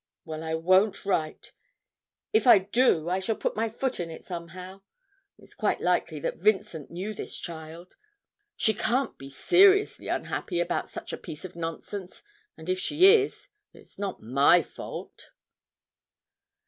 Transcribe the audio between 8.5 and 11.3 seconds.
She can't be seriously unhappy about such a